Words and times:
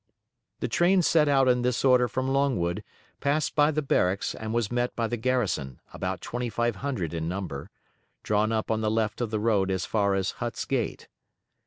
The 0.61 0.67
train 0.67 1.03
set 1.03 1.27
out 1.27 1.47
in 1.47 1.61
this 1.61 1.85
order 1.85 2.07
from 2.07 2.27
Longwood, 2.27 2.83
passed 3.19 3.53
by 3.53 3.69
the 3.69 3.83
barracks, 3.83 4.33
and 4.33 4.51
was 4.51 4.71
met 4.71 4.95
by 4.95 5.05
the 5.05 5.15
garrison, 5.15 5.79
about 5.93 6.21
2500 6.21 7.13
in 7.13 7.29
number, 7.29 7.69
drawn 8.23 8.51
up 8.51 8.71
on 8.71 8.81
the 8.81 8.89
left 8.89 9.21
of 9.21 9.29
the 9.29 9.39
road 9.39 9.69
as 9.69 9.85
far 9.85 10.15
as 10.15 10.31
Hut's 10.31 10.65
Gate. 10.65 11.07